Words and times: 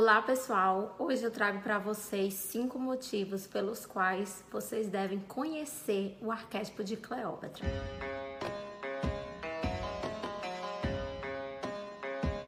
Olá 0.00 0.22
pessoal, 0.22 0.96
hoje 0.98 1.22
eu 1.22 1.30
trago 1.30 1.60
para 1.60 1.78
vocês 1.78 2.32
cinco 2.32 2.78
motivos 2.78 3.46
pelos 3.46 3.84
quais 3.84 4.42
vocês 4.50 4.88
devem 4.88 5.20
conhecer 5.20 6.16
o 6.22 6.32
arquétipo 6.32 6.82
de 6.82 6.96
Cleópatra. 6.96 7.66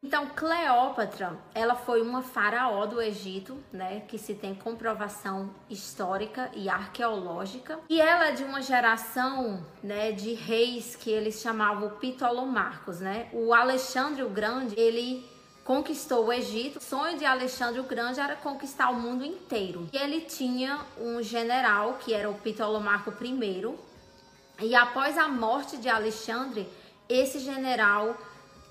Então, 0.03 0.29
Cleópatra, 0.35 1.39
ela 1.55 1.75
foi 1.75 2.01
uma 2.01 2.23
faraó 2.23 2.87
do 2.87 3.03
Egito, 3.03 3.63
né, 3.71 4.01
que 4.09 4.17
se 4.17 4.35
tem 4.35 4.55
comprovação 4.55 5.51
histórica 5.69 6.51
e 6.55 6.71
arqueológica, 6.71 7.79
e 7.87 8.01
ela 8.01 8.29
é 8.29 8.33
de 8.33 8.45
uma 8.45 8.63
geração, 8.63 9.63
né, 9.83 10.11
de 10.11 10.33
reis 10.33 10.97
que 10.97 11.11
eles 11.11 11.43
chamavam 11.43 11.91
Ptolomarcos, 11.99 13.01
né? 13.01 13.29
O 13.31 13.53
Alexandre 13.53 14.23
o 14.23 14.31
Grande, 14.31 14.75
ele 14.81 15.31
conquistou 15.65 16.27
o 16.27 16.33
Egito. 16.33 16.79
O 16.79 16.83
sonho 16.83 17.19
de 17.19 17.25
Alexandre 17.25 17.81
o 17.81 17.85
Grande 17.85 18.21
era 18.21 18.37
conquistar 18.37 18.91
o 18.91 18.95
mundo 18.95 19.25
inteiro. 19.25 19.89
E 19.93 19.97
ele 19.97 20.23
tinha 20.23 20.81
um 20.99 21.23
general 21.23 21.99
que 22.01 22.13
era 22.13 22.29
o 22.29 22.35
Ptolomarco 22.35 23.13
I. 23.23 23.75
E 24.61 24.75
após 24.75 25.17
a 25.19 25.29
morte 25.29 25.77
de 25.77 25.89
Alexandre, 25.89 26.69
esse 27.09 27.39
general 27.39 28.17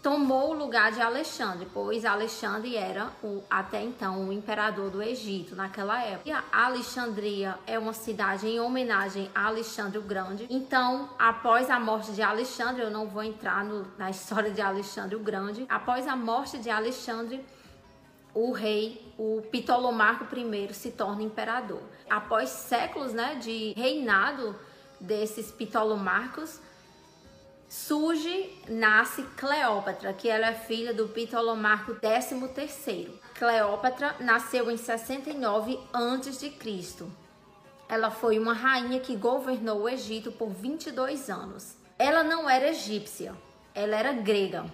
tomou 0.02 0.52
o 0.52 0.54
lugar 0.54 0.92
de 0.92 1.00
Alexandre, 1.00 1.68
pois 1.74 2.06
Alexandre 2.06 2.76
era 2.76 3.12
o, 3.24 3.44
até 3.50 3.82
então 3.82 4.28
o 4.28 4.34
imperador 4.34 4.90
do 4.90 5.02
Egito 5.02 5.56
naquela 5.56 6.04
época. 6.04 6.28
E 6.28 6.32
a 6.32 6.44
Alexandria 6.52 7.58
é 7.68 7.78
uma 7.78 7.94
cidade 7.94 8.48
em 8.48 8.60
homenagem 8.60 9.30
a 9.34 9.46
Alexandre 9.46 10.00
o 10.00 10.02
Grande. 10.02 10.48
Então, 10.50 11.10
após 11.20 11.70
a 11.70 11.80
morte 11.80 12.12
de 12.14 12.22
Alexandre, 12.22 12.82
eu 12.82 12.90
não 12.90 13.08
vou 13.08 13.24
entrar 13.24 13.64
no, 13.64 13.86
na 13.98 14.10
história 14.10 14.50
de 14.50 14.62
Alexandre 14.62 15.16
o 15.16 15.20
Grande. 15.20 15.66
Após 15.70 16.08
a 16.08 16.16
morte 16.16 16.58
de 16.58 16.70
Alexandre, 16.70 17.46
o 18.34 18.52
rei, 18.52 19.14
o 19.18 19.42
Ptolomarco 19.52 20.26
I, 20.36 20.74
se 20.74 20.92
torna 20.92 21.22
imperador. 21.22 21.82
Após 22.10 22.50
séculos 22.50 23.14
né, 23.14 23.36
de 23.36 23.74
reinado 23.78 24.56
desses 25.00 25.52
Ptolomarcos, 25.52 26.60
surge, 27.72 28.52
nasce 28.68 29.24
Cleópatra, 29.38 30.12
que 30.12 30.28
ela 30.28 30.48
é 30.48 30.54
filha 30.54 30.94
do 30.94 31.08
Ptolomarco 31.08 31.96
XIII. 31.96 33.18
Cleópatra 33.34 34.14
nasceu 34.20 34.70
em 34.70 34.76
69 34.76 35.80
a.C. 35.94 36.54
Ela 37.88 38.12
foi 38.12 38.38
uma 38.38 38.54
rainha 38.54 39.00
que 39.00 39.16
governou 39.16 39.84
o 39.84 39.90
Egito 39.90 40.34
por 40.34 40.50
22 40.50 41.30
anos. 41.30 41.78
Ela 41.98 42.26
não 42.26 42.50
era 42.50 42.72
egípcia, 42.72 43.34
ela 43.74 43.96
era 43.96 44.12
grega. 44.12 44.66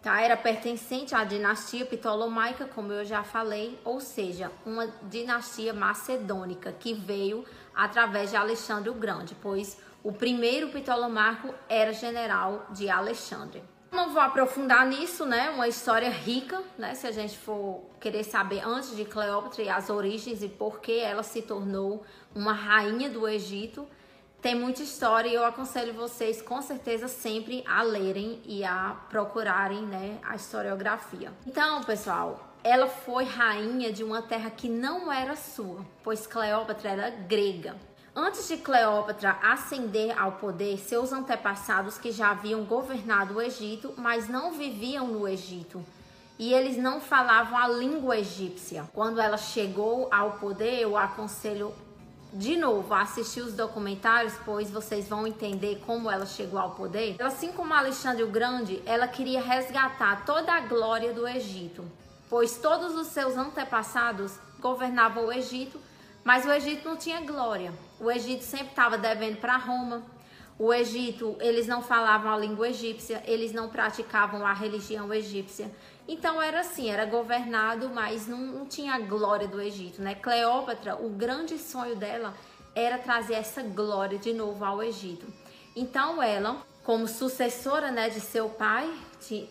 Tá? 0.00 0.20
Era 0.20 0.36
pertencente 0.36 1.16
à 1.16 1.24
dinastia 1.24 1.84
ptolomaica, 1.86 2.66
como 2.66 2.92
eu 2.92 3.04
já 3.04 3.24
falei, 3.24 3.76
ou 3.84 4.00
seja, 4.00 4.52
uma 4.64 4.86
dinastia 5.02 5.74
macedônica 5.74 6.70
que 6.70 6.94
veio 6.94 7.44
através 7.74 8.30
de 8.30 8.36
Alexandre 8.36 8.90
o 8.90 8.94
Grande, 8.94 9.36
pois 9.42 9.76
o 10.02 10.12
primeiro 10.12 10.68
Ptolomarco 10.68 11.54
era 11.68 11.92
general 11.92 12.66
de 12.70 12.88
Alexandre. 12.88 13.62
Não 13.90 14.12
vou 14.12 14.20
aprofundar 14.20 14.86
nisso, 14.86 15.24
né? 15.24 15.50
Uma 15.50 15.66
história 15.66 16.10
rica, 16.10 16.62
né? 16.76 16.94
Se 16.94 17.06
a 17.06 17.12
gente 17.12 17.38
for 17.38 17.82
querer 17.98 18.22
saber 18.22 18.60
antes 18.64 18.94
de 18.94 19.04
Cleópatra 19.04 19.62
e 19.62 19.68
as 19.68 19.88
origens 19.88 20.42
e 20.42 20.48
por 20.48 20.80
que 20.80 20.98
ela 20.98 21.22
se 21.22 21.40
tornou 21.40 22.04
uma 22.34 22.52
rainha 22.52 23.08
do 23.08 23.26
Egito, 23.26 23.88
tem 24.40 24.54
muita 24.54 24.82
história 24.82 25.28
e 25.28 25.34
eu 25.34 25.44
aconselho 25.44 25.94
vocês 25.94 26.40
com 26.40 26.62
certeza 26.62 27.08
sempre 27.08 27.64
a 27.66 27.82
lerem 27.82 28.40
e 28.44 28.62
a 28.62 28.94
procurarem, 29.10 29.82
né, 29.82 30.18
a 30.22 30.36
historiografia. 30.36 31.32
Então, 31.44 31.82
pessoal, 31.82 32.54
ela 32.62 32.86
foi 32.86 33.24
rainha 33.24 33.92
de 33.92 34.04
uma 34.04 34.22
terra 34.22 34.50
que 34.50 34.68
não 34.68 35.10
era 35.10 35.34
sua, 35.34 35.84
pois 36.04 36.26
Cleópatra 36.26 36.90
era 36.90 37.10
grega. 37.10 37.74
Antes 38.20 38.48
de 38.48 38.56
Cleópatra 38.56 39.38
ascender 39.40 40.12
ao 40.20 40.32
poder, 40.32 40.76
seus 40.76 41.12
antepassados 41.12 41.98
que 41.98 42.10
já 42.10 42.32
haviam 42.32 42.64
governado 42.64 43.34
o 43.34 43.40
Egito, 43.40 43.94
mas 43.96 44.28
não 44.28 44.50
viviam 44.50 45.06
no 45.06 45.28
Egito, 45.28 45.80
e 46.36 46.52
eles 46.52 46.76
não 46.76 47.00
falavam 47.00 47.56
a 47.56 47.68
língua 47.68 48.18
egípcia. 48.18 48.90
Quando 48.92 49.20
ela 49.20 49.36
chegou 49.36 50.08
ao 50.10 50.32
poder, 50.32 50.80
eu 50.80 50.96
aconselho 50.96 51.72
de 52.32 52.56
novo 52.56 52.92
a 52.92 53.02
assistir 53.02 53.40
os 53.40 53.52
documentários, 53.52 54.34
pois 54.44 54.68
vocês 54.68 55.06
vão 55.06 55.24
entender 55.24 55.80
como 55.86 56.10
ela 56.10 56.26
chegou 56.26 56.58
ao 56.58 56.72
poder. 56.72 57.14
Assim 57.22 57.52
como 57.52 57.72
Alexandre 57.72 58.24
o 58.24 58.28
Grande, 58.32 58.82
ela 58.84 59.06
queria 59.06 59.40
resgatar 59.40 60.24
toda 60.24 60.52
a 60.52 60.60
glória 60.62 61.12
do 61.12 61.26
Egito, 61.28 61.84
pois 62.28 62.56
todos 62.56 62.96
os 62.96 63.06
seus 63.06 63.36
antepassados 63.36 64.32
governavam 64.58 65.26
o 65.26 65.32
Egito 65.32 65.78
mas 66.28 66.44
o 66.44 66.52
Egito 66.52 66.86
não 66.86 66.94
tinha 66.94 67.22
glória. 67.22 67.72
O 68.00 68.10
Egito 68.10 68.44
sempre 68.44 68.68
estava 68.68 68.96
devendo 68.96 69.38
para 69.38 69.56
Roma. 69.56 70.02
O 70.58 70.72
Egito, 70.72 71.36
eles 71.40 71.66
não 71.66 71.82
falavam 71.82 72.32
a 72.32 72.36
língua 72.36 72.68
egípcia, 72.68 73.22
eles 73.26 73.52
não 73.52 73.68
praticavam 73.68 74.44
a 74.44 74.52
religião 74.52 75.12
egípcia. 75.14 75.70
Então 76.06 76.42
era 76.42 76.60
assim, 76.60 76.90
era 76.90 77.04
governado, 77.04 77.90
mas 77.90 78.26
não, 78.26 78.38
não 78.38 78.66
tinha 78.66 78.94
a 78.94 78.98
glória 78.98 79.46
do 79.46 79.60
Egito, 79.60 80.02
né? 80.02 80.14
Cleópatra, 80.16 80.96
o 80.96 81.10
grande 81.10 81.58
sonho 81.58 81.94
dela 81.94 82.34
era 82.74 82.98
trazer 82.98 83.34
essa 83.34 83.62
glória 83.62 84.18
de 84.18 84.32
novo 84.32 84.64
ao 84.64 84.82
Egito. 84.82 85.26
Então 85.76 86.20
ela, 86.22 86.62
como 86.82 87.06
sucessora, 87.06 87.90
né, 87.90 88.08
de 88.08 88.20
seu 88.20 88.48
pai, 88.48 88.92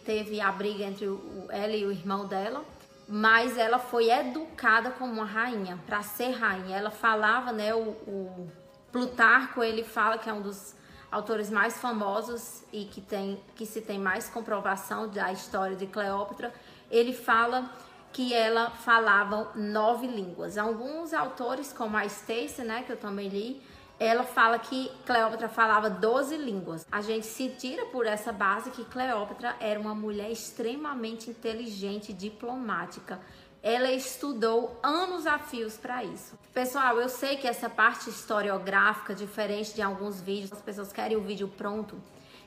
teve 0.03 0.41
a 0.41 0.51
briga 0.51 0.83
entre 0.83 1.07
o, 1.07 1.45
ela 1.49 1.73
e 1.73 1.85
o 1.85 1.91
irmão 1.91 2.25
dela 2.25 2.65
mas 3.07 3.57
ela 3.57 3.79
foi 3.79 4.09
educada 4.09 4.91
como 4.91 5.13
uma 5.13 5.25
rainha, 5.25 5.79
para 5.85 6.01
ser 6.01 6.31
rainha. 6.31 6.77
Ela 6.77 6.91
falava, 6.91 7.51
né, 7.51 7.73
o, 7.73 7.89
o, 8.07 8.51
Plutarco, 8.91 9.63
ele 9.63 9.83
fala 9.83 10.17
que 10.17 10.29
é 10.29 10.33
um 10.33 10.41
dos 10.41 10.75
autores 11.11 11.49
mais 11.49 11.77
famosos 11.77 12.63
e 12.71 12.85
que 12.85 12.99
tem 12.99 13.39
que 13.55 13.65
se 13.65 13.81
tem 13.81 13.99
mais 13.99 14.29
comprovação 14.29 15.07
da 15.07 15.31
história 15.31 15.75
de 15.75 15.85
Cleópatra. 15.87 16.53
Ele 16.89 17.13
fala 17.13 17.69
que 18.11 18.33
ela 18.33 18.71
falava 18.71 19.51
nove 19.55 20.07
línguas. 20.07 20.57
Alguns 20.57 21.13
autores, 21.13 21.71
como 21.71 21.95
a 21.95 22.05
Stacy, 22.05 22.63
né, 22.63 22.83
que 22.83 22.91
eu 22.91 22.97
também 22.97 23.29
li, 23.29 23.61
ela 23.99 24.23
fala 24.23 24.59
que 24.59 24.91
Cleópatra 25.05 25.49
falava 25.49 25.89
12 25.89 26.37
línguas. 26.37 26.85
A 26.91 27.01
gente 27.01 27.25
se 27.25 27.49
tira 27.49 27.85
por 27.87 28.05
essa 28.05 28.31
base 28.31 28.69
que 28.69 28.85
Cleópatra 28.85 29.55
era 29.59 29.79
uma 29.79 29.95
mulher 29.95 30.31
extremamente 30.31 31.29
inteligente 31.29 32.11
e 32.11 32.13
diplomática. 32.13 33.19
Ela 33.63 33.91
estudou 33.91 34.79
anos 34.83 35.25
a 35.25 35.39
fios 35.39 35.77
para 35.77 36.03
isso. 36.03 36.37
Pessoal, 36.53 36.99
eu 36.99 37.09
sei 37.09 37.37
que 37.37 37.47
essa 37.47 37.69
parte 37.69 38.09
historiográfica, 38.09 39.15
diferente 39.15 39.73
de 39.73 39.81
alguns 39.81 40.21
vídeos, 40.21 40.53
as 40.53 40.61
pessoas 40.61 40.93
querem 40.93 41.17
o 41.17 41.21
vídeo 41.21 41.47
pronto. 41.47 41.99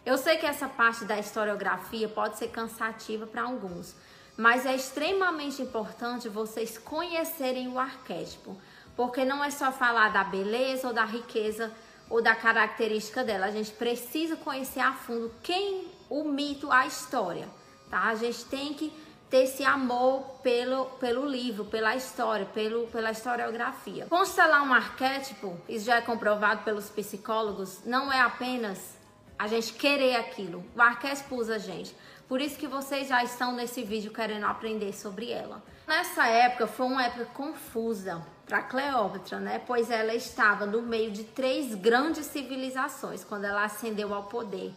Eu 0.06 0.16
sei 0.16 0.38
que 0.38 0.46
essa 0.46 0.68
parte 0.68 1.04
da 1.04 1.18
historiografia 1.18 2.08
pode 2.08 2.38
ser 2.38 2.48
cansativa 2.48 3.26
para 3.26 3.42
alguns, 3.42 3.94
mas 4.36 4.64
é 4.64 4.74
extremamente 4.74 5.60
importante 5.60 6.28
vocês 6.28 6.78
conhecerem 6.78 7.68
o 7.68 7.78
arquétipo 7.78 8.56
porque 8.96 9.24
não 9.24 9.42
é 9.42 9.50
só 9.50 9.70
falar 9.72 10.10
da 10.10 10.24
beleza 10.24 10.88
ou 10.88 10.94
da 10.94 11.04
riqueza 11.04 11.72
ou 12.08 12.20
da 12.20 12.34
característica 12.34 13.22
dela. 13.22 13.46
A 13.46 13.50
gente 13.50 13.70
precisa 13.72 14.36
conhecer 14.36 14.80
a 14.80 14.92
fundo 14.92 15.32
quem 15.42 15.88
o 16.08 16.24
mito, 16.24 16.70
a 16.70 16.86
história, 16.86 17.48
tá? 17.88 18.04
A 18.04 18.14
gente 18.16 18.44
tem 18.46 18.74
que 18.74 18.92
ter 19.30 19.44
esse 19.44 19.64
amor 19.64 20.22
pelo, 20.42 20.86
pelo 20.98 21.24
livro, 21.24 21.64
pela 21.64 21.94
história, 21.94 22.44
pelo, 22.46 22.88
pela 22.88 23.12
historiografia. 23.12 24.06
Constelar 24.06 24.62
um 24.62 24.74
arquétipo, 24.74 25.56
isso 25.68 25.84
já 25.86 25.96
é 25.96 26.00
comprovado 26.00 26.64
pelos 26.64 26.90
psicólogos, 26.90 27.84
não 27.84 28.12
é 28.12 28.20
apenas 28.20 28.98
a 29.38 29.46
gente 29.46 29.72
querer 29.74 30.16
aquilo. 30.16 30.64
O 30.76 30.82
arquétipo 30.82 31.36
usa 31.36 31.54
a 31.54 31.58
gente. 31.58 31.94
Por 32.28 32.40
isso 32.40 32.58
que 32.58 32.66
vocês 32.66 33.08
já 33.08 33.22
estão 33.22 33.52
nesse 33.52 33.82
vídeo 33.82 34.12
querendo 34.12 34.44
aprender 34.44 34.92
sobre 34.92 35.30
ela. 35.30 35.62
Nessa 35.86 36.26
época 36.26 36.66
foi 36.66 36.86
uma 36.86 37.04
época 37.04 37.24
confusa 37.26 38.24
para 38.50 38.62
Cleópatra, 38.62 39.38
né? 39.38 39.62
Pois 39.64 39.92
ela 39.92 40.12
estava 40.12 40.66
no 40.66 40.82
meio 40.82 41.12
de 41.12 41.22
três 41.22 41.72
grandes 41.76 42.26
civilizações 42.26 43.22
quando 43.22 43.44
ela 43.44 43.62
ascendeu 43.62 44.12
ao 44.12 44.24
poder. 44.24 44.74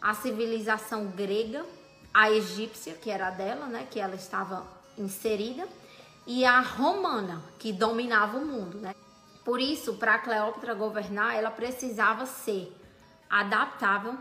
A 0.00 0.14
civilização 0.14 1.08
grega, 1.08 1.66
a 2.14 2.30
egípcia, 2.30 2.94
que 2.94 3.10
era 3.10 3.30
dela, 3.30 3.66
né, 3.66 3.84
que 3.90 3.98
ela 3.98 4.14
estava 4.14 4.64
inserida, 4.96 5.66
e 6.24 6.44
a 6.44 6.60
romana, 6.60 7.42
que 7.58 7.72
dominava 7.72 8.38
o 8.38 8.46
mundo, 8.46 8.78
né? 8.78 8.94
Por 9.44 9.60
isso, 9.60 9.94
para 9.94 10.18
Cleópatra 10.18 10.72
governar, 10.74 11.34
ela 11.34 11.50
precisava 11.50 12.26
ser 12.26 12.72
adaptável, 13.28 14.16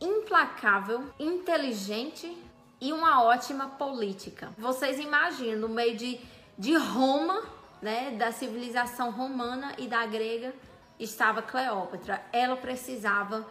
implacável, 0.00 1.04
inteligente 1.20 2.36
e 2.80 2.92
uma 2.92 3.22
ótima 3.22 3.68
política. 3.68 4.52
Vocês 4.58 4.98
imaginam, 4.98 5.60
no 5.60 5.68
meio 5.68 5.96
de, 5.96 6.20
de 6.58 6.76
Roma, 6.76 7.54
né, 7.86 8.10
da 8.10 8.32
civilização 8.32 9.10
romana 9.10 9.74
e 9.78 9.86
da 9.86 10.04
grega, 10.04 10.52
estava 10.98 11.40
Cleópatra. 11.40 12.20
Ela 12.32 12.56
precisava 12.56 13.46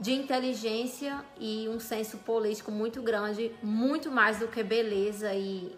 de 0.00 0.12
inteligência 0.12 1.24
e 1.38 1.68
um 1.68 1.78
senso 1.78 2.18
político 2.18 2.70
muito 2.70 3.02
grande, 3.02 3.54
muito 3.62 4.10
mais 4.10 4.38
do 4.38 4.48
que 4.48 4.62
beleza 4.62 5.34
e 5.34 5.76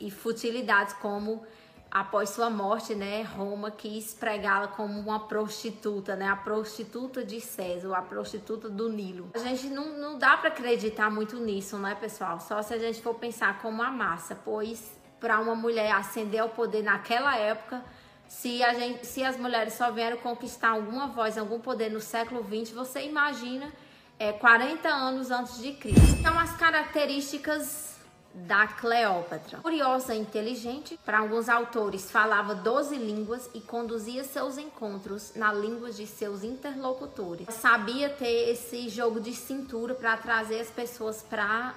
e 0.00 0.10
futilidades 0.10 0.94
como 0.94 1.42
após 1.90 2.30
sua 2.30 2.48
morte, 2.48 2.94
né, 2.94 3.22
Roma 3.22 3.70
quis 3.70 4.14
pregá-la 4.14 4.68
como 4.68 4.98
uma 4.98 5.26
prostituta, 5.26 6.16
né, 6.16 6.28
a 6.28 6.36
prostituta 6.36 7.22
de 7.22 7.40
César, 7.40 7.94
a 7.94 8.00
prostituta 8.00 8.68
do 8.68 8.88
Nilo. 8.88 9.30
A 9.34 9.38
gente 9.38 9.66
não, 9.68 9.98
não 9.98 10.16
dá 10.16 10.36
para 10.36 10.48
acreditar 10.48 11.10
muito 11.10 11.36
nisso, 11.36 11.76
né, 11.78 11.96
pessoal? 11.96 12.40
Só 12.40 12.62
se 12.62 12.72
a 12.72 12.78
gente 12.78 13.02
for 13.02 13.14
pensar 13.14 13.60
como 13.60 13.82
a 13.82 13.90
massa, 13.90 14.34
pois 14.44 14.99
para 15.20 15.38
uma 15.38 15.54
mulher 15.54 15.92
ascender 15.92 16.40
ao 16.40 16.48
poder 16.48 16.82
naquela 16.82 17.36
época, 17.36 17.84
se, 18.26 18.62
a 18.62 18.72
gente, 18.74 19.06
se 19.06 19.24
as 19.24 19.36
mulheres 19.36 19.74
só 19.74 19.90
vieram 19.90 20.16
conquistar 20.16 20.70
alguma 20.70 21.08
voz, 21.08 21.36
algum 21.36 21.60
poder 21.60 21.90
no 21.90 22.00
século 22.00 22.44
XX, 22.44 22.72
você 22.72 23.02
imagina 23.02 23.72
é, 24.18 24.32
40 24.32 24.88
anos 24.88 25.30
antes 25.30 25.60
de 25.60 25.72
Cristo. 25.72 26.00
Então, 26.18 26.38
as 26.38 26.56
características 26.56 27.89
da 28.32 28.66
Cleópatra. 28.66 29.58
Curiosa 29.58 30.14
e 30.14 30.18
inteligente, 30.18 30.98
para 31.04 31.18
alguns 31.18 31.48
autores 31.48 32.10
falava 32.10 32.54
12 32.54 32.96
línguas 32.96 33.50
e 33.54 33.60
conduzia 33.60 34.24
seus 34.24 34.56
encontros 34.56 35.32
na 35.34 35.52
língua 35.52 35.90
de 35.90 36.06
seus 36.06 36.44
interlocutores. 36.44 37.46
Sabia 37.54 38.08
ter 38.08 38.50
esse 38.50 38.88
jogo 38.88 39.20
de 39.20 39.34
cintura 39.34 39.94
para 39.94 40.16
trazer 40.16 40.60
as 40.60 40.70
pessoas 40.70 41.22
para 41.22 41.74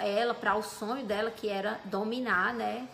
ela, 0.00 0.34
para 0.34 0.56
o 0.56 0.62
sonho 0.62 1.04
dela 1.04 1.30
que 1.30 1.48
era 1.48 1.80
dominar, 1.84 2.52
né? 2.54 2.88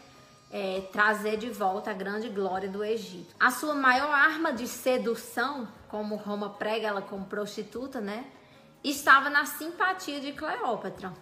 É, 0.53 0.82
trazer 0.93 1.37
de 1.37 1.49
volta 1.49 1.93
a 1.93 1.94
grande 1.94 2.29
glória 2.29 2.69
do 2.69 2.82
Egito. 2.82 3.35
A 3.38 3.53
sua 3.53 3.73
maior 3.73 4.12
arma 4.12 4.53
de 4.53 4.67
sedução, 4.67 5.69
como 5.88 6.17
Roma 6.17 6.50
prega 6.50 6.88
ela 6.88 7.03
como 7.03 7.25
prostituta, 7.25 8.00
né? 8.00 8.26
Estava 8.82 9.31
na 9.31 9.46
simpatia 9.46 10.20
de 10.20 10.32
Cleópatra. 10.32 11.12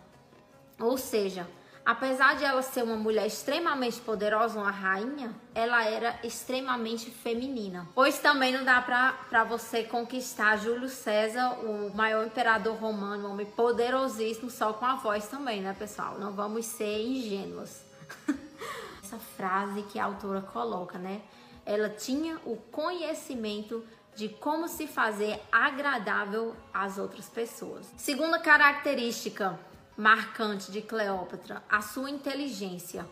Ou 0.80 0.96
seja, 0.96 1.46
Apesar 1.88 2.36
de 2.36 2.44
ela 2.44 2.60
ser 2.60 2.82
uma 2.82 2.96
mulher 2.96 3.26
extremamente 3.26 3.98
poderosa, 4.02 4.58
uma 4.58 4.70
rainha, 4.70 5.34
ela 5.54 5.86
era 5.86 6.20
extremamente 6.22 7.10
feminina. 7.10 7.88
Pois 7.94 8.18
também 8.18 8.52
não 8.52 8.62
dá 8.62 8.82
para 8.82 9.44
você 9.44 9.84
conquistar 9.84 10.58
Júlio 10.58 10.90
César, 10.90 11.48
o 11.64 11.90
maior 11.96 12.26
imperador 12.26 12.76
romano, 12.76 13.26
um 13.26 13.32
homem 13.32 13.46
poderosíssimo, 13.46 14.50
só 14.50 14.74
com 14.74 14.84
a 14.84 14.96
voz 14.96 15.28
também, 15.28 15.62
né, 15.62 15.74
pessoal? 15.78 16.18
Não 16.18 16.34
vamos 16.34 16.66
ser 16.66 17.06
ingênuos. 17.06 17.80
Essa 19.02 19.18
frase 19.18 19.80
que 19.84 19.98
a 19.98 20.04
autora 20.04 20.42
coloca, 20.42 20.98
né? 20.98 21.22
Ela 21.64 21.88
tinha 21.88 22.36
o 22.44 22.56
conhecimento 22.70 23.82
de 24.14 24.28
como 24.28 24.68
se 24.68 24.86
fazer 24.86 25.40
agradável 25.50 26.54
às 26.74 26.98
outras 26.98 27.30
pessoas. 27.30 27.90
Segunda 27.96 28.38
característica 28.38 29.58
marcante 29.98 30.70
de 30.70 30.80
Cleópatra, 30.80 31.60
a 31.68 31.82
sua 31.82 32.08
inteligência. 32.08 33.04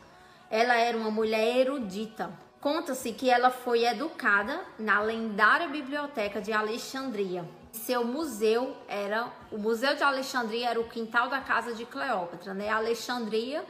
Ela 0.49 0.77
era 0.77 0.97
uma 0.97 1.11
mulher 1.11 1.57
erudita. 1.57 2.31
Conta-se 2.61 3.13
que 3.13 3.29
ela 3.29 3.51
foi 3.51 3.85
educada 3.85 4.61
na 4.79 5.01
lendária 5.01 5.67
biblioteca 5.67 6.41
de 6.41 6.53
Alexandria. 6.53 7.45
Seu 7.73 8.05
museu 8.05 8.77
era 8.87 9.29
o 9.51 9.59
Museu 9.59 9.97
de 9.97 10.05
Alexandria 10.05 10.71
era 10.71 10.81
o 10.81 10.89
quintal 10.89 11.29
da 11.29 11.41
casa 11.41 11.75
de 11.75 11.85
Cleópatra, 11.85 12.55
né? 12.55 12.69
Alexandria 12.69 13.65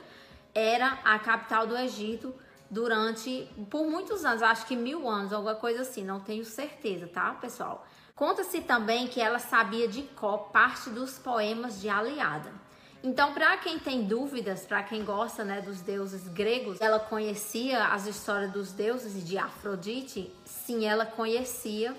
era 0.55 0.99
a 1.03 1.19
capital 1.19 1.67
do 1.67 1.77
Egito 1.77 2.35
durante 2.71 3.49
por 3.71 3.87
muitos 3.87 4.27
anos, 4.27 4.43
acho 4.43 4.67
que 4.67 4.77
mil 4.77 5.09
anos, 5.09 5.33
alguma 5.33 5.55
coisa 5.55 5.83
assim, 5.83 6.05
não 6.05 6.21
tenho 6.21 6.45
certeza, 6.45 7.09
tá, 7.09 7.33
pessoal? 7.41 7.87
Conta-se 8.15 8.61
também 8.61 9.09
que 9.09 9.21
ela 9.21 9.39
sabia 9.39 9.89
de 9.89 10.03
cor 10.03 10.51
parte 10.51 10.91
dos 10.91 11.19
poemas 11.19 11.81
de 11.81 11.89
Aliada. 11.89 12.66
Então, 13.03 13.33
para 13.33 13.57
quem 13.59 13.79
tem 13.79 14.05
dúvidas, 14.05 14.63
para 14.67 14.83
quem 14.83 15.05
gosta 15.05 15.45
né, 15.45 15.61
dos 15.61 15.81
deuses 15.81 16.27
gregos, 16.29 16.81
ela 16.81 16.99
conhecia 16.99 17.87
as 17.87 18.07
histórias 18.07 18.51
dos 18.51 18.73
deuses 18.73 19.17
e 19.17 19.25
de 19.25 19.39
Afrodite? 19.39 20.33
Sim, 20.45 20.87
ela 20.87 21.07
conhecia, 21.07 21.95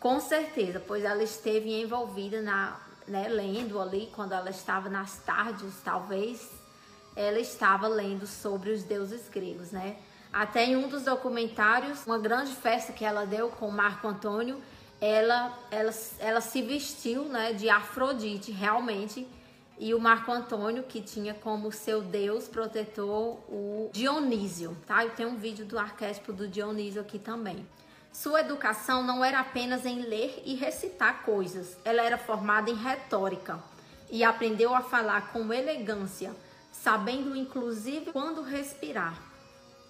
com 0.00 0.18
certeza, 0.18 0.80
pois 0.80 1.04
ela 1.04 1.22
esteve 1.22 1.80
envolvida 1.80 2.40
na, 2.40 2.80
né, 3.06 3.28
lendo 3.28 3.80
ali, 3.80 4.10
quando 4.14 4.32
ela 4.32 4.50
estava 4.50 4.88
nas 4.88 5.18
tardes, 5.18 5.74
talvez, 5.84 6.50
ela 7.14 7.38
estava 7.38 7.86
lendo 7.86 8.26
sobre 8.26 8.70
os 8.70 8.82
deuses 8.82 9.28
gregos, 9.28 9.70
né? 9.70 9.96
Até 10.32 10.64
em 10.64 10.76
um 10.76 10.88
dos 10.88 11.02
documentários, 11.02 12.06
uma 12.06 12.18
grande 12.18 12.52
festa 12.54 12.90
que 12.92 13.04
ela 13.04 13.26
deu 13.26 13.50
com 13.50 13.70
Marco 13.70 14.08
Antônio, 14.08 14.62
ela, 14.98 15.52
ela, 15.70 15.92
ela 16.18 16.40
se 16.40 16.62
vestiu 16.62 17.24
né, 17.24 17.52
de 17.52 17.68
Afrodite, 17.68 18.50
realmente, 18.50 19.28
e 19.78 19.94
o 19.94 20.00
Marco 20.00 20.30
Antônio, 20.30 20.82
que 20.82 21.00
tinha 21.00 21.34
como 21.34 21.72
seu 21.72 22.02
deus 22.02 22.46
protetor 22.46 23.38
o 23.48 23.90
Dionísio, 23.92 24.76
tá? 24.86 25.04
Eu 25.04 25.10
tenho 25.10 25.30
um 25.30 25.36
vídeo 25.36 25.64
do 25.64 25.78
arquétipo 25.78 26.32
do 26.32 26.46
Dionísio 26.46 27.00
aqui 27.00 27.18
também. 27.18 27.66
Sua 28.12 28.40
educação 28.40 29.02
não 29.02 29.24
era 29.24 29.40
apenas 29.40 29.86
em 29.86 30.02
ler 30.02 30.42
e 30.44 30.54
recitar 30.54 31.22
coisas, 31.22 31.76
ela 31.84 32.02
era 32.02 32.18
formada 32.18 32.70
em 32.70 32.74
retórica 32.74 33.58
e 34.10 34.22
aprendeu 34.22 34.74
a 34.74 34.82
falar 34.82 35.32
com 35.32 35.52
elegância, 35.52 36.36
sabendo 36.70 37.34
inclusive 37.34 38.12
quando 38.12 38.42
respirar, 38.42 39.18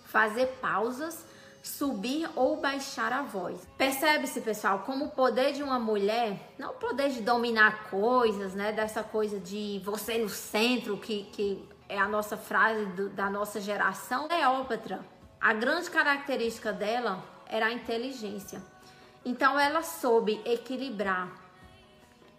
fazer 0.04 0.46
pausas 0.60 1.24
subir 1.62 2.28
ou 2.34 2.56
baixar 2.56 3.12
a 3.12 3.22
voz. 3.22 3.66
Percebe-se, 3.78 4.40
pessoal, 4.40 4.80
como 4.80 5.06
o 5.06 5.10
poder 5.10 5.52
de 5.52 5.62
uma 5.62 5.78
mulher, 5.78 6.52
não 6.58 6.70
o 6.70 6.74
poder 6.74 7.10
de 7.10 7.22
dominar 7.22 7.84
coisas, 7.88 8.54
né? 8.54 8.72
Dessa 8.72 9.02
coisa 9.02 9.38
de 9.38 9.80
você 9.84 10.18
no 10.18 10.28
centro, 10.28 10.96
que, 10.96 11.24
que 11.32 11.68
é 11.88 11.98
a 11.98 12.08
nossa 12.08 12.36
frase 12.36 12.86
do, 12.86 13.08
da 13.10 13.30
nossa 13.30 13.60
geração. 13.60 14.26
Cleópatra, 14.26 15.00
a 15.40 15.52
grande 15.52 15.88
característica 15.88 16.72
dela 16.72 17.22
era 17.46 17.66
a 17.66 17.72
inteligência. 17.72 18.62
Então 19.24 19.58
ela 19.58 19.82
soube 19.82 20.40
equilibrar 20.44 21.42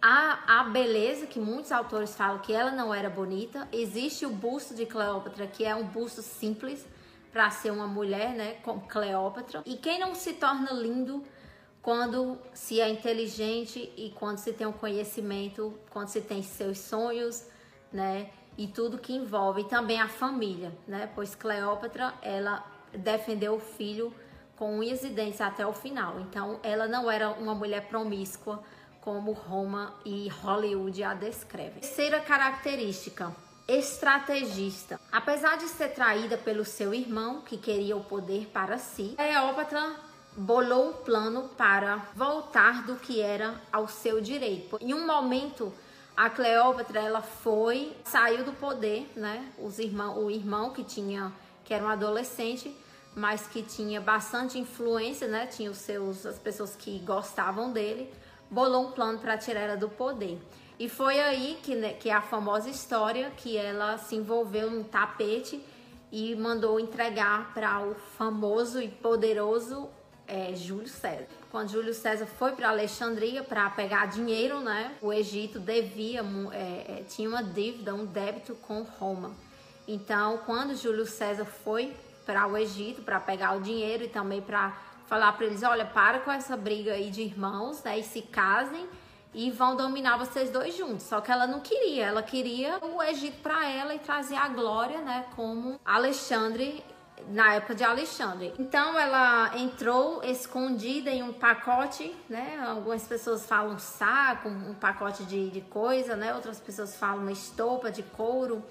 a, 0.02 0.60
a 0.60 0.64
beleza, 0.64 1.26
que 1.26 1.40
muitos 1.40 1.72
autores 1.72 2.14
falam 2.14 2.38
que 2.40 2.52
ela 2.52 2.70
não 2.70 2.92
era 2.92 3.08
bonita. 3.08 3.66
Existe 3.72 4.26
o 4.26 4.30
busto 4.30 4.74
de 4.74 4.84
Cleópatra, 4.84 5.46
que 5.46 5.64
é 5.64 5.74
um 5.74 5.84
busto 5.84 6.20
simples, 6.20 6.84
para 7.34 7.50
ser 7.50 7.72
uma 7.72 7.88
mulher, 7.88 8.32
né, 8.32 8.52
como 8.62 8.82
Cleópatra. 8.82 9.60
E 9.66 9.76
quem 9.76 9.98
não 9.98 10.14
se 10.14 10.34
torna 10.34 10.70
lindo 10.72 11.24
quando 11.82 12.38
se 12.52 12.80
é 12.80 12.88
inteligente 12.88 13.92
e 13.96 14.14
quando 14.14 14.38
se 14.38 14.52
tem 14.52 14.68
um 14.68 14.72
conhecimento, 14.72 15.76
quando 15.90 16.06
se 16.06 16.20
tem 16.20 16.44
seus 16.44 16.78
sonhos, 16.78 17.44
né, 17.92 18.30
e 18.56 18.68
tudo 18.68 18.98
que 18.98 19.12
envolve 19.12 19.62
e 19.62 19.64
também 19.64 20.00
a 20.00 20.06
família, 20.06 20.72
né? 20.86 21.10
Pois 21.12 21.34
Cleópatra, 21.34 22.14
ela 22.22 22.64
defendeu 22.92 23.56
o 23.56 23.60
filho 23.60 24.14
com 24.54 24.78
unhas 24.78 25.02
e 25.02 25.08
dentes 25.08 25.40
até 25.40 25.66
o 25.66 25.72
final. 25.72 26.20
Então, 26.20 26.60
ela 26.62 26.86
não 26.86 27.10
era 27.10 27.30
uma 27.30 27.52
mulher 27.52 27.88
promíscua 27.88 28.62
como 29.00 29.32
Roma 29.32 29.92
e 30.04 30.28
Hollywood 30.28 31.02
a 31.02 31.14
descrevem. 31.14 31.80
Terceira 31.80 32.20
característica, 32.20 33.34
estrategista. 33.66 35.00
Apesar 35.10 35.56
de 35.56 35.68
ser 35.68 35.88
traída 35.88 36.36
pelo 36.36 36.64
seu 36.64 36.92
irmão, 36.94 37.40
que 37.40 37.56
queria 37.56 37.96
o 37.96 38.04
poder 38.04 38.46
para 38.52 38.78
si, 38.78 39.14
Cleópatra 39.16 39.96
bolou 40.36 40.90
um 40.90 40.92
plano 40.92 41.48
para 41.56 41.96
voltar 42.14 42.84
do 42.84 42.96
que 42.96 43.20
era 43.20 43.60
ao 43.72 43.86
seu 43.86 44.20
direito. 44.20 44.78
Em 44.80 44.92
um 44.92 45.06
momento, 45.06 45.72
a 46.16 46.28
Cleópatra 46.28 47.00
ela 47.00 47.22
foi, 47.22 47.96
saiu 48.04 48.44
do 48.44 48.52
poder, 48.52 49.10
né? 49.16 49.52
Os 49.58 49.78
irmão, 49.78 50.18
o 50.24 50.30
irmão 50.30 50.70
que 50.70 50.84
tinha, 50.84 51.32
que 51.64 51.72
era 51.72 51.84
um 51.84 51.88
adolescente, 51.88 52.76
mas 53.14 53.46
que 53.46 53.62
tinha 53.62 54.00
bastante 54.00 54.58
influência, 54.58 55.28
né? 55.28 55.46
Tinha 55.46 55.70
os 55.70 55.78
seus 55.78 56.26
as 56.26 56.38
pessoas 56.38 56.74
que 56.74 56.98
gostavam 57.00 57.72
dele, 57.72 58.12
bolou 58.50 58.88
um 58.88 58.92
plano 58.92 59.18
para 59.18 59.36
tirar 59.38 59.60
ela 59.60 59.76
do 59.76 59.88
poder. 59.88 60.38
E 60.78 60.88
foi 60.88 61.20
aí 61.20 61.58
que, 61.62 61.74
né, 61.74 61.92
que 61.92 62.10
a 62.10 62.20
famosa 62.20 62.68
história 62.68 63.30
que 63.36 63.56
ela 63.56 63.96
se 63.98 64.16
envolveu 64.16 64.70
num 64.70 64.82
tapete 64.82 65.62
e 66.10 66.34
mandou 66.34 66.78
entregar 66.80 67.52
para 67.54 67.80
o 67.80 67.94
famoso 67.94 68.80
e 68.80 68.88
poderoso 68.88 69.88
é, 70.26 70.54
Júlio 70.54 70.88
César. 70.88 71.26
Quando 71.50 71.70
Júlio 71.70 71.94
César 71.94 72.26
foi 72.26 72.52
para 72.52 72.70
Alexandria 72.70 73.42
para 73.42 73.70
pegar 73.70 74.06
dinheiro, 74.06 74.60
né, 74.60 74.92
o 75.00 75.12
Egito 75.12 75.60
devia, 75.60 76.24
é, 76.52 76.98
é, 76.98 77.04
tinha 77.08 77.28
uma 77.28 77.42
dívida, 77.42 77.94
um 77.94 78.04
débito 78.04 78.54
com 78.56 78.82
Roma. 78.82 79.32
Então, 79.86 80.38
quando 80.46 80.74
Júlio 80.74 81.06
César 81.06 81.44
foi 81.44 81.94
para 82.24 82.46
o 82.46 82.56
Egito 82.56 83.02
para 83.02 83.20
pegar 83.20 83.56
o 83.56 83.60
dinheiro 83.60 84.04
e 84.04 84.08
também 84.08 84.40
para 84.40 84.76
falar 85.06 85.32
para 85.32 85.46
eles, 85.46 85.62
olha, 85.62 85.84
para 85.84 86.20
com 86.20 86.30
essa 86.30 86.56
briga 86.56 86.92
aí 86.92 87.10
de 87.10 87.22
irmãos, 87.22 87.82
né, 87.82 87.98
e 87.98 88.02
se 88.02 88.22
casem 88.22 88.88
e 89.32 89.50
vão 89.50 89.76
dominar 89.76 90.16
vocês 90.16 90.50
dois 90.50 90.76
juntos. 90.76 91.04
Só 91.04 91.20
que 91.20 91.30
ela 91.30 91.46
não 91.46 91.60
queria, 91.60 92.06
ela 92.06 92.22
queria 92.22 92.78
o 92.82 93.02
Egito 93.02 93.40
para 93.42 93.68
ela 93.68 93.94
e 93.94 93.98
trazer 93.98 94.36
a 94.36 94.48
glória, 94.48 95.00
né, 95.00 95.26
como 95.34 95.80
Alexandre 95.84 96.84
na 97.28 97.54
época 97.54 97.74
de 97.74 97.84
Alexandre. 97.84 98.52
Então 98.58 98.98
ela 98.98 99.56
entrou 99.56 100.22
escondida 100.22 101.10
em 101.10 101.22
um 101.22 101.32
pacote, 101.32 102.14
né? 102.28 102.62
Algumas 102.66 103.06
pessoas 103.06 103.46
falam 103.46 103.78
saco, 103.78 104.48
um 104.48 104.74
pacote 104.74 105.24
de, 105.24 105.48
de 105.48 105.60
coisa, 105.62 106.16
né? 106.16 106.34
Outras 106.34 106.60
pessoas 106.60 106.96
falam 106.96 107.22
uma 107.22 107.32
estopa 107.32 107.90
de 107.90 108.02
couro. 108.02 108.62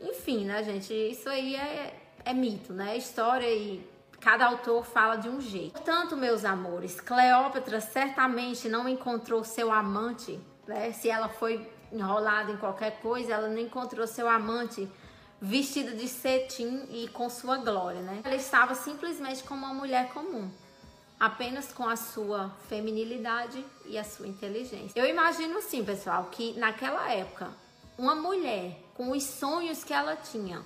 Enfim, 0.00 0.44
né, 0.44 0.64
gente? 0.64 0.92
Isso 0.92 1.28
aí 1.28 1.54
é 1.54 1.94
é 2.24 2.32
mito, 2.32 2.72
né? 2.72 2.94
É 2.94 2.98
história 2.98 3.48
e 3.48 3.86
cada 4.20 4.46
autor 4.46 4.84
fala 4.84 5.16
de 5.16 5.28
um 5.28 5.40
jeito. 5.40 5.72
Portanto, 5.72 6.16
meus 6.16 6.44
amores, 6.44 7.00
Cleópatra 7.00 7.80
certamente 7.80 8.68
não 8.68 8.88
encontrou 8.88 9.42
seu 9.42 9.72
amante, 9.72 10.38
né? 10.66 10.92
Se 10.92 11.08
ela 11.08 11.28
foi 11.28 11.66
enrolada 11.90 12.52
em 12.52 12.56
qualquer 12.56 13.00
coisa, 13.00 13.32
ela 13.32 13.48
não 13.48 13.58
encontrou 13.58 14.06
seu 14.06 14.28
amante 14.28 14.88
vestida 15.40 15.92
de 15.92 16.06
cetim 16.06 16.86
e 16.90 17.08
com 17.08 17.30
sua 17.30 17.56
glória, 17.56 18.02
né? 18.02 18.20
Ela 18.22 18.36
estava 18.36 18.74
simplesmente 18.74 19.42
como 19.42 19.64
uma 19.64 19.74
mulher 19.74 20.10
comum, 20.12 20.50
apenas 21.18 21.72
com 21.72 21.88
a 21.88 21.96
sua 21.96 22.50
feminilidade 22.68 23.64
e 23.86 23.98
a 23.98 24.04
sua 24.04 24.28
inteligência. 24.28 25.00
Eu 25.00 25.06
imagino 25.06 25.58
assim, 25.58 25.82
pessoal, 25.82 26.28
que 26.30 26.52
naquela 26.58 27.10
época, 27.10 27.48
uma 27.96 28.14
mulher 28.14 28.78
com 28.94 29.10
os 29.10 29.24
sonhos 29.24 29.82
que 29.82 29.94
ela 29.94 30.14
tinha, 30.14 30.62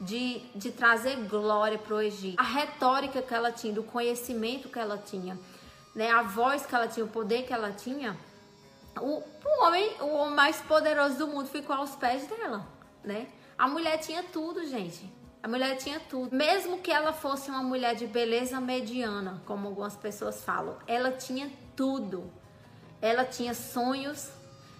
de, 0.00 0.40
de 0.54 0.72
trazer 0.72 1.16
glória 1.28 1.78
para 1.78 1.94
o 1.94 2.00
Egito, 2.00 2.40
a 2.40 2.42
retórica 2.42 3.20
que 3.20 3.34
ela 3.34 3.52
tinha, 3.52 3.74
do 3.74 3.82
conhecimento 3.82 4.68
que 4.68 4.78
ela 4.78 4.96
tinha, 4.96 5.38
né, 5.94 6.10
a 6.10 6.22
voz 6.22 6.64
que 6.64 6.74
ela 6.74 6.88
tinha, 6.88 7.04
o 7.04 7.08
poder 7.08 7.44
que 7.44 7.52
ela 7.52 7.70
tinha, 7.72 8.16
o, 8.98 9.22
o 9.22 9.64
homem, 9.64 9.90
o 10.00 10.14
homem 10.14 10.34
mais 10.34 10.56
poderoso 10.60 11.16
do 11.16 11.28
mundo 11.28 11.48
ficou 11.48 11.76
aos 11.76 11.94
pés 11.94 12.26
dela, 12.26 12.66
né? 13.04 13.28
A 13.56 13.68
mulher 13.68 13.98
tinha 13.98 14.22
tudo, 14.22 14.66
gente. 14.66 15.20
A 15.42 15.48
mulher 15.48 15.76
tinha 15.76 16.00
tudo. 16.00 16.34
Mesmo 16.34 16.78
que 16.78 16.90
ela 16.90 17.12
fosse 17.12 17.50
uma 17.50 17.62
mulher 17.62 17.94
de 17.94 18.06
beleza 18.06 18.60
mediana, 18.60 19.40
como 19.46 19.68
algumas 19.68 19.96
pessoas 19.96 20.42
falam, 20.42 20.76
ela 20.86 21.12
tinha 21.12 21.50
tudo. 21.76 22.30
Ela 23.00 23.24
tinha 23.24 23.54
sonhos, 23.54 24.30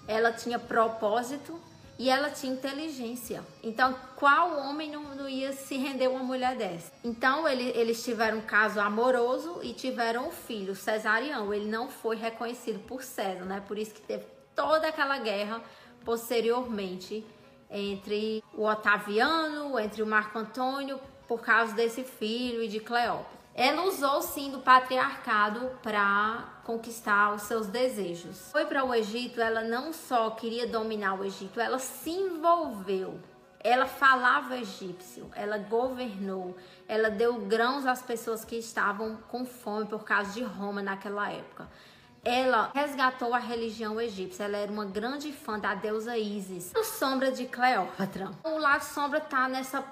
ela 0.07 0.33
tinha 0.33 0.59
propósito, 0.59 1.59
e 2.01 2.09
ela 2.09 2.31
tinha 2.31 2.51
inteligência. 2.51 3.45
Então, 3.63 3.95
qual 4.17 4.59
homem 4.59 4.91
não, 4.91 5.15
não 5.15 5.29
ia 5.29 5.53
se 5.53 5.77
render 5.77 6.09
uma 6.09 6.25
mulher 6.25 6.57
dessa? 6.57 6.91
Então, 7.05 7.47
ele, 7.47 7.73
eles 7.77 8.03
tiveram 8.03 8.39
um 8.39 8.41
caso 8.41 8.81
amoroso 8.81 9.61
e 9.63 9.75
tiveram 9.75 10.29
um 10.29 10.31
filho, 10.31 10.75
Cesarião. 10.75 11.53
Ele 11.53 11.67
não 11.67 11.91
foi 11.91 12.17
reconhecido 12.17 12.79
por 12.87 13.03
César, 13.03 13.45
né? 13.45 13.63
Por 13.69 13.77
isso 13.77 13.93
que 13.93 14.01
teve 14.01 14.25
toda 14.57 14.89
aquela 14.89 15.19
guerra 15.19 15.61
posteriormente 16.03 17.23
entre 17.71 18.43
o 18.55 18.65
Otaviano, 18.65 19.79
entre 19.79 20.03
o 20.03 20.07
Marco 20.07 20.39
Antônio, 20.39 20.99
por 21.29 21.43
causa 21.43 21.75
desse 21.75 22.03
filho 22.03 22.63
e 22.63 22.69
de 22.69 22.81
Cleópatra. 22.81 23.40
Ela 23.63 23.83
usou 23.83 24.23
sim 24.23 24.51
do 24.51 24.61
patriarcado 24.61 25.71
para 25.83 26.63
conquistar 26.65 27.35
os 27.35 27.43
seus 27.43 27.67
desejos. 27.67 28.51
Foi 28.51 28.65
para 28.65 28.83
o 28.83 28.95
Egito, 28.95 29.39
ela 29.39 29.61
não 29.61 29.93
só 29.93 30.31
queria 30.31 30.67
dominar 30.67 31.21
o 31.21 31.25
Egito, 31.27 31.61
ela 31.61 31.79
se 31.79 32.09
envolveu. 32.09 33.21
Ela 33.63 33.85
falava 33.85 34.57
egípcio, 34.57 35.31
ela 35.35 35.59
governou, 35.59 36.57
ela 36.89 37.11
deu 37.11 37.35
grãos 37.41 37.85
às 37.85 38.01
pessoas 38.01 38.47
que 38.47 38.57
estavam 38.57 39.19
com 39.29 39.45
fome 39.45 39.85
por 39.85 40.05
causa 40.05 40.33
de 40.33 40.43
Roma 40.43 40.81
naquela 40.81 41.31
época 41.31 41.69
ela 42.25 42.71
resgatou 42.75 43.35
a 43.35 43.39
religião 43.39 44.01
egípcia. 44.01 44.45
Ela 44.45 44.59
era 44.59 44.71
uma 44.71 44.85
grande 44.85 45.33
fã 45.33 45.59
da 45.59 45.75
deusa 45.75 46.17
Isis. 46.17 46.73
O 46.77 46.85
sombra 46.85 47.33
de 47.33 47.47
Cleópatra. 47.47 48.31
O 48.45 48.59
lado 48.59 48.83
sombra 48.83 49.21
tá 49.21 49.49
nessa 49.49 49.85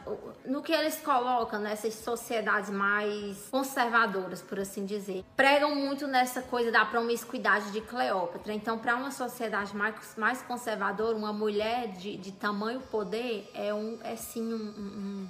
no 0.45 0.63
que 0.63 0.73
eles 0.73 1.01
colocam 1.01 1.59
nessas 1.61 1.95
sociedades 1.95 2.71
mais 2.71 3.49
conservadoras, 3.51 4.43
por 4.43 4.59
assim 4.59 4.85
dizer. 4.85 5.25
Pregam 5.37 5.75
muito 5.75 6.07
nessa 6.07 6.43
coisa 6.43 6.71
da 6.71 6.85
promiscuidade 6.85 7.71
de 7.73 7.81
Cleópatra. 7.81 8.53
Então, 8.53 8.79
para 8.79 8.97
uma 8.97 9.11
sociedade 9.11 9.75
mais, 9.75 9.95
mais 10.17 10.43
conservadora, 10.43 11.17
uma 11.17 11.33
mulher 11.33 11.89
de, 11.93 12.17
de 12.17 12.33
tamanho 12.33 12.81
poder 12.81 13.51
é 13.55 13.73
um 13.73 13.99
é 14.03 14.17
sim 14.17 14.53
um, 14.53 15.29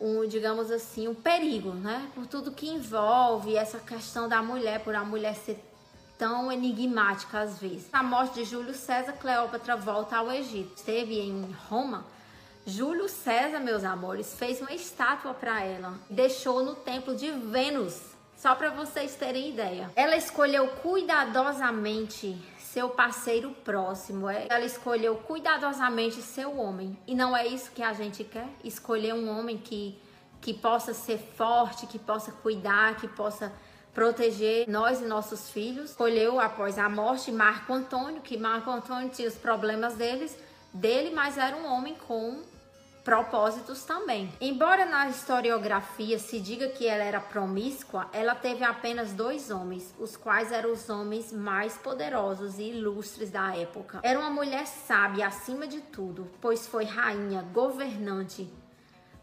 um, 0.00 0.18
um 0.20 0.28
digamos 0.28 0.70
assim, 0.70 1.08
um 1.08 1.14
perigo, 1.14 1.72
né? 1.72 2.08
Por 2.14 2.26
tudo 2.26 2.52
que 2.52 2.68
envolve 2.68 3.56
essa 3.56 3.78
questão 3.78 4.28
da 4.28 4.42
mulher, 4.42 4.80
por 4.80 4.94
a 4.94 5.04
mulher 5.04 5.34
ser 5.34 5.71
tão 6.22 6.52
enigmática 6.52 7.40
às 7.40 7.58
vezes. 7.58 7.90
Na 7.90 8.00
morte 8.00 8.34
de 8.34 8.44
Júlio 8.44 8.74
César, 8.74 9.12
Cleópatra 9.14 9.74
volta 9.74 10.18
ao 10.18 10.30
Egito. 10.30 10.76
Esteve 10.76 11.18
em 11.18 11.50
Roma. 11.68 12.04
Júlio 12.64 13.08
César, 13.08 13.58
meus 13.58 13.82
amores, 13.82 14.32
fez 14.32 14.60
uma 14.60 14.72
estátua 14.72 15.34
para 15.34 15.64
ela. 15.64 15.94
Deixou 16.08 16.62
no 16.62 16.76
templo 16.76 17.16
de 17.16 17.28
Vênus. 17.28 18.00
Só 18.36 18.54
para 18.54 18.70
vocês 18.70 19.16
terem 19.16 19.50
ideia. 19.50 19.90
Ela 19.96 20.14
escolheu 20.14 20.68
cuidadosamente 20.68 22.40
seu 22.56 22.88
parceiro 22.88 23.50
próximo. 23.64 24.30
É, 24.30 24.46
ela 24.48 24.64
escolheu 24.64 25.16
cuidadosamente 25.16 26.22
seu 26.22 26.56
homem. 26.56 26.96
E 27.04 27.16
não 27.16 27.36
é 27.36 27.48
isso 27.48 27.72
que 27.72 27.82
a 27.82 27.92
gente 27.92 28.22
quer? 28.22 28.48
Escolher 28.62 29.12
um 29.12 29.28
homem 29.28 29.58
que, 29.58 29.98
que 30.40 30.54
possa 30.54 30.94
ser 30.94 31.18
forte, 31.18 31.88
que 31.88 31.98
possa 31.98 32.30
cuidar, 32.30 32.94
que 32.94 33.08
possa 33.08 33.52
proteger 33.94 34.68
nós 34.68 35.00
e 35.00 35.04
nossos 35.04 35.50
filhos. 35.50 35.90
Escolheu 35.90 36.40
após 36.40 36.78
a 36.78 36.88
morte 36.88 37.30
Marco 37.30 37.72
Antônio, 37.72 38.20
que 38.20 38.36
Marco 38.36 38.70
Antônio 38.70 39.10
tinha 39.10 39.28
os 39.28 39.34
problemas 39.34 39.94
deles, 39.94 40.36
dele, 40.72 41.10
mas 41.14 41.36
era 41.38 41.56
um 41.56 41.66
homem 41.66 41.94
com 42.06 42.42
propósitos 43.04 43.84
também. 43.84 44.32
Embora 44.40 44.86
na 44.86 45.08
historiografia 45.08 46.18
se 46.18 46.38
diga 46.40 46.68
que 46.68 46.86
ela 46.86 47.02
era 47.02 47.20
promíscua, 47.20 48.08
ela 48.12 48.34
teve 48.34 48.64
apenas 48.64 49.12
dois 49.12 49.50
homens, 49.50 49.94
os 49.98 50.16
quais 50.16 50.52
eram 50.52 50.72
os 50.72 50.88
homens 50.88 51.32
mais 51.32 51.76
poderosos 51.76 52.58
e 52.58 52.70
ilustres 52.70 53.30
da 53.30 53.54
época. 53.56 54.00
Era 54.02 54.18
uma 54.18 54.30
mulher 54.30 54.66
sábia 54.66 55.26
acima 55.26 55.66
de 55.66 55.80
tudo, 55.80 56.30
pois 56.40 56.66
foi 56.66 56.84
rainha, 56.84 57.42
governante, 57.52 58.48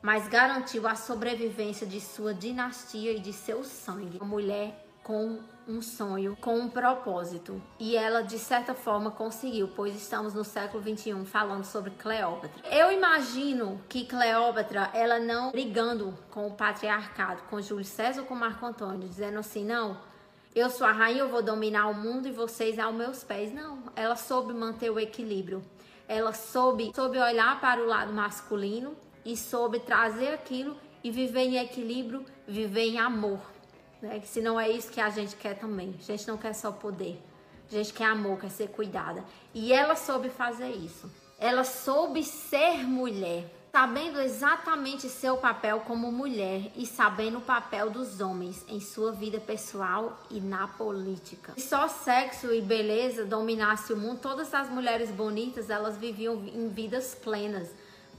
mas 0.01 0.27
garantiu 0.27 0.87
a 0.87 0.95
sobrevivência 0.95 1.85
de 1.85 1.99
sua 1.99 2.33
dinastia 2.33 3.11
e 3.11 3.19
de 3.19 3.33
seu 3.33 3.63
sangue. 3.63 4.17
Uma 4.17 4.25
mulher 4.25 4.85
com 5.03 5.39
um 5.67 5.81
sonho, 5.81 6.37
com 6.39 6.57
um 6.57 6.69
propósito. 6.69 7.61
E 7.79 7.95
ela, 7.95 8.21
de 8.21 8.37
certa 8.37 8.73
forma, 8.73 9.11
conseguiu, 9.11 9.67
pois 9.75 9.95
estamos 9.95 10.33
no 10.33 10.43
século 10.43 10.81
21 10.81 11.25
falando 11.25 11.63
sobre 11.63 11.91
Cleópatra. 11.91 12.61
Eu 12.69 12.91
imagino 12.91 13.81
que 13.89 14.05
Cleópatra, 14.05 14.89
ela 14.93 15.19
não 15.19 15.51
brigando 15.51 16.17
com 16.31 16.47
o 16.47 16.51
patriarcado, 16.51 17.43
com 17.49 17.61
Júlio 17.61 17.85
César 17.85 18.21
ou 18.21 18.27
com 18.27 18.35
Marco 18.35 18.65
Antônio, 18.65 19.07
dizendo 19.07 19.39
assim, 19.39 19.65
não, 19.65 19.97
eu 20.55 20.69
sou 20.69 20.87
a 20.87 20.91
rainha, 20.91 21.19
eu 21.19 21.29
vou 21.29 21.41
dominar 21.43 21.87
o 21.87 21.93
mundo 21.93 22.27
e 22.27 22.31
vocês 22.31 22.79
aos 22.79 22.95
meus 22.95 23.23
pés. 23.23 23.53
Não, 23.53 23.83
ela 23.95 24.15
soube 24.15 24.53
manter 24.53 24.89
o 24.89 24.99
equilíbrio. 24.99 25.63
Ela 26.07 26.33
soube, 26.33 26.91
soube 26.95 27.19
olhar 27.19 27.59
para 27.61 27.81
o 27.81 27.85
lado 27.85 28.11
masculino 28.11 28.95
e 29.25 29.35
soube 29.35 29.79
trazer 29.79 30.33
aquilo 30.33 30.75
e 31.03 31.11
viver 31.11 31.41
em 31.41 31.57
equilíbrio, 31.57 32.25
viver 32.47 32.85
em 32.85 32.99
amor. 32.99 33.39
Né? 34.01 34.21
Se 34.21 34.41
não 34.41 34.59
é 34.59 34.69
isso 34.69 34.91
que 34.91 35.01
a 35.01 35.09
gente 35.09 35.35
quer 35.35 35.57
também. 35.57 35.95
A 35.99 36.03
gente 36.03 36.27
não 36.27 36.37
quer 36.37 36.53
só 36.53 36.71
poder. 36.71 37.21
A 37.69 37.75
gente 37.75 37.93
quer 37.93 38.05
amor, 38.05 38.39
quer 38.39 38.49
ser 38.49 38.69
cuidada. 38.69 39.23
E 39.53 39.71
ela 39.71 39.95
soube 39.95 40.29
fazer 40.29 40.71
isso. 40.71 41.09
Ela 41.37 41.63
soube 41.63 42.23
ser 42.23 42.85
mulher, 42.85 43.45
sabendo 43.71 44.19
exatamente 44.19 45.07
seu 45.07 45.37
papel 45.37 45.81
como 45.81 46.11
mulher 46.11 46.71
e 46.75 46.85
sabendo 46.85 47.37
o 47.37 47.41
papel 47.41 47.89
dos 47.89 48.19
homens 48.19 48.65
em 48.67 48.81
sua 48.81 49.11
vida 49.11 49.39
pessoal 49.39 50.19
e 50.29 50.41
na 50.41 50.67
política. 50.67 51.53
Se 51.55 51.61
só 51.61 51.87
sexo 51.87 52.51
e 52.51 52.59
beleza 52.59 53.23
dominasse 53.23 53.93
o 53.93 53.97
mundo, 53.97 54.19
todas 54.19 54.53
as 54.53 54.69
mulheres 54.69 55.11
bonitas, 55.11 55.69
elas 55.69 55.95
viviam 55.95 56.43
em 56.45 56.67
vidas 56.67 57.15
plenas 57.15 57.69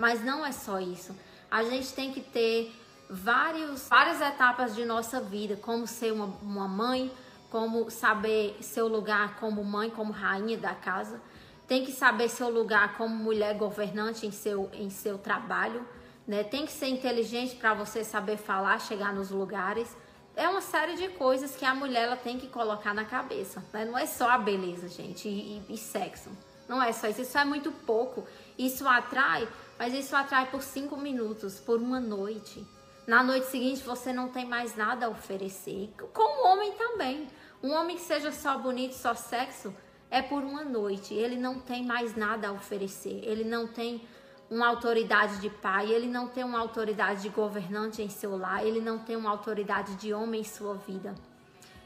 mas 0.01 0.25
não 0.25 0.45
é 0.45 0.51
só 0.51 0.81
isso. 0.81 1.15
A 1.51 1.63
gente 1.63 1.93
tem 1.93 2.11
que 2.11 2.23
ter 2.23 2.75
vários, 3.09 3.87
várias 3.87 4.21
etapas 4.21 4.75
de 4.75 4.85
nossa 4.87 5.21
vida, 5.21 5.57
como 5.57 5.87
ser 5.87 6.11
uma, 6.11 6.27
uma 6.43 6.67
mãe, 6.67 7.13
como 7.51 7.91
saber 7.91 8.57
seu 8.63 8.89
lugar 8.89 9.37
como 9.39 9.63
mãe, 9.63 9.91
como 9.91 10.11
rainha 10.11 10.57
da 10.57 10.75
casa. 10.75 11.21
Tem 11.69 11.85
que 11.85 11.93
saber 11.93 12.31
seu 12.31 12.49
lugar 12.49 12.97
como 12.97 13.15
mulher 13.15 13.55
governante 13.59 14.27
em 14.27 14.31
seu, 14.31 14.71
em 14.73 14.89
seu 14.89 15.19
trabalho. 15.19 15.87
Né? 16.27 16.45
Tem 16.45 16.65
que 16.65 16.73
ser 16.73 16.87
inteligente 16.87 17.57
para 17.57 17.75
você 17.75 18.03
saber 18.03 18.39
falar, 18.39 18.81
chegar 18.81 19.13
nos 19.13 19.31
lugares. 19.31 19.95
É 20.35 20.49
uma 20.49 20.63
série 20.63 20.95
de 20.95 21.09
coisas 21.09 21.55
que 21.55 21.65
a 21.67 21.75
mulher 21.75 22.05
ela 22.05 22.17
tem 22.17 22.39
que 22.39 22.47
colocar 22.47 22.95
na 22.95 23.05
cabeça. 23.05 23.63
Né? 23.71 23.85
Não 23.85 23.99
é 23.99 24.07
só 24.07 24.31
a 24.31 24.39
beleza, 24.39 24.89
gente, 24.89 25.29
e, 25.29 25.63
e, 25.69 25.75
e 25.75 25.77
sexo. 25.77 26.31
Não 26.67 26.83
é 26.83 26.91
só 26.93 27.07
isso. 27.09 27.21
Isso 27.21 27.37
é 27.37 27.45
muito 27.45 27.71
pouco. 27.71 28.25
Isso 28.57 28.89
atrai 28.89 29.47
mas 29.81 29.95
isso 29.95 30.15
atrai 30.15 30.51
por 30.51 30.63
cinco 30.63 30.95
minutos, 30.95 31.59
por 31.59 31.81
uma 31.81 31.99
noite. 31.99 32.67
Na 33.07 33.23
noite 33.23 33.47
seguinte 33.47 33.83
você 33.83 34.13
não 34.13 34.29
tem 34.29 34.45
mais 34.45 34.77
nada 34.77 35.07
a 35.07 35.09
oferecer. 35.09 35.91
Com 36.13 36.23
o 36.23 36.53
homem 36.53 36.73
também. 36.73 37.27
Um 37.63 37.73
homem 37.73 37.97
que 37.97 38.03
seja 38.03 38.31
só 38.31 38.59
bonito, 38.59 38.93
só 38.93 39.15
sexo, 39.15 39.75
é 40.11 40.21
por 40.21 40.43
uma 40.43 40.63
noite. 40.63 41.15
Ele 41.15 41.39
não 41.39 41.61
tem 41.61 41.83
mais 41.83 42.15
nada 42.15 42.49
a 42.49 42.53
oferecer. 42.53 43.23
Ele 43.25 43.43
não 43.43 43.67
tem 43.67 44.07
uma 44.51 44.69
autoridade 44.69 45.41
de 45.41 45.49
pai, 45.49 45.91
ele 45.91 46.09
não 46.09 46.29
tem 46.29 46.45
uma 46.45 46.61
autoridade 46.61 47.23
de 47.23 47.31
governante 47.31 48.03
em 48.03 48.11
seu 48.11 48.37
lar, 48.37 48.63
ele 48.63 48.83
não 48.83 48.99
tem 48.99 49.17
uma 49.17 49.31
autoridade 49.31 49.95
de 49.95 50.13
homem 50.13 50.43
em 50.43 50.45
sua 50.45 50.75
vida. 50.75 51.15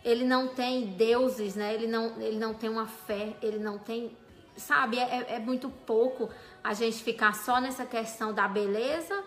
Ele 0.04 0.24
não 0.24 0.48
tem 0.48 0.86
deuses, 0.96 1.54
né? 1.54 1.72
Ele 1.72 1.86
não, 1.86 2.20
ele 2.20 2.40
não 2.40 2.54
tem 2.54 2.68
uma 2.68 2.88
fé, 2.88 3.36
ele 3.40 3.60
não 3.60 3.78
tem 3.78 4.16
sabe, 4.56 4.98
é, 4.98 5.34
é 5.34 5.38
muito 5.38 5.68
pouco 5.68 6.30
a 6.62 6.74
gente 6.74 7.02
ficar 7.02 7.34
só 7.34 7.60
nessa 7.60 7.84
questão 7.84 8.32
da 8.32 8.48
beleza 8.48 9.22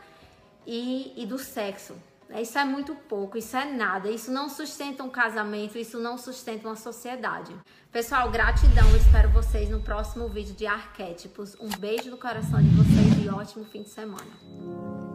e, 0.65 1.13
e 1.15 1.25
do 1.25 1.37
sexo. 1.37 1.95
Isso 2.29 2.57
é 2.57 2.65
muito 2.65 2.93
pouco, 2.93 3.37
isso 3.37 3.55
é 3.55 3.65
nada. 3.65 4.09
Isso 4.09 4.31
não 4.31 4.49
sustenta 4.49 5.03
um 5.03 5.09
casamento, 5.09 5.77
isso 5.77 5.97
não 5.97 6.17
sustenta 6.17 6.67
uma 6.67 6.75
sociedade. 6.75 7.55
Pessoal, 7.89 8.29
gratidão. 8.29 8.95
Espero 8.97 9.29
vocês 9.29 9.69
no 9.69 9.79
próximo 9.79 10.27
vídeo 10.27 10.53
de 10.53 10.67
arquétipos. 10.67 11.55
Um 11.59 11.69
beijo 11.69 12.11
no 12.11 12.17
coração 12.17 12.61
de 12.61 12.69
vocês 12.69 13.25
e 13.25 13.29
ótimo 13.29 13.63
fim 13.65 13.83
de 13.83 13.89
semana. 13.89 15.06